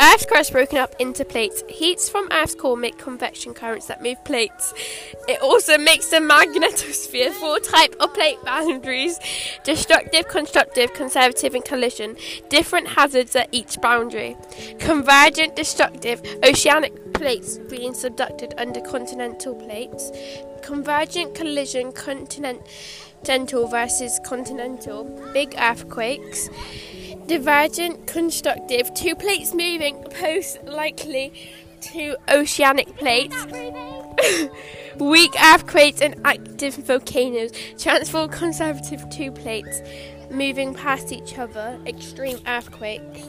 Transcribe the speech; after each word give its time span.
Earth's 0.00 0.26
crust 0.26 0.52
broken 0.52 0.78
up 0.78 0.94
into 0.98 1.24
plates. 1.24 1.62
Heats 1.68 2.08
from 2.08 2.28
Earth's 2.30 2.54
core 2.54 2.76
make 2.76 2.98
convection 2.98 3.54
currents 3.54 3.86
that 3.86 4.02
move 4.02 4.22
plates. 4.24 4.74
It 5.28 5.40
also 5.40 5.78
makes 5.78 6.08
the 6.08 6.18
magnetosphere 6.18 7.32
four 7.32 7.58
type 7.60 7.94
of 8.00 8.12
plate 8.14 8.38
boundaries: 8.44 9.18
destructive, 9.64 10.28
constructive, 10.28 10.92
conservative, 10.94 11.54
and 11.54 11.64
collision. 11.64 12.16
Different 12.48 12.88
hazards 12.88 13.34
at 13.36 13.48
each 13.52 13.80
boundary. 13.80 14.36
Convergent, 14.78 15.56
destructive, 15.56 16.22
oceanic 16.44 17.14
plates 17.14 17.58
being 17.58 17.92
subducted 17.92 18.52
under 18.58 18.80
continental 18.80 19.54
plates. 19.54 20.10
Convergent 20.62 21.34
collision, 21.34 21.92
continental 21.92 23.68
versus 23.68 24.20
continental. 24.24 25.04
Big 25.32 25.54
earthquakes 25.58 26.48
divergent 27.32 28.06
constructive, 28.06 28.92
two 28.92 29.14
plates 29.16 29.54
moving 29.54 29.96
post 30.10 30.62
likely 30.64 31.32
to 31.80 32.14
oceanic 32.28 32.94
plates, 32.98 33.46
weak 34.98 35.32
earthquakes 35.42 36.02
and 36.02 36.14
active 36.26 36.74
volcanoes, 36.74 37.50
transform 37.78 38.28
conservative 38.28 39.08
two 39.08 39.32
plates 39.32 39.80
moving 40.30 40.74
past 40.74 41.10
each 41.10 41.38
other, 41.38 41.80
extreme 41.86 42.38
earthquakes. 42.46 43.22